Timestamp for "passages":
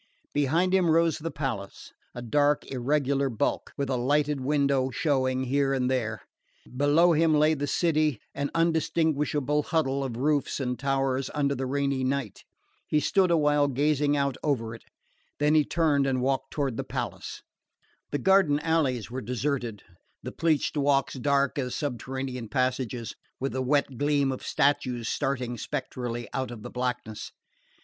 22.49-23.13